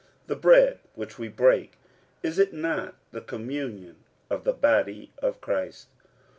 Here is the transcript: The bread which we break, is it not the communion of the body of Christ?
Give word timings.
The 0.25 0.35
bread 0.35 0.79
which 0.95 1.19
we 1.19 1.27
break, 1.27 1.73
is 2.23 2.39
it 2.39 2.53
not 2.53 2.95
the 3.11 3.21
communion 3.21 3.97
of 4.31 4.45
the 4.45 4.51
body 4.53 5.11
of 5.21 5.39
Christ? 5.41 5.89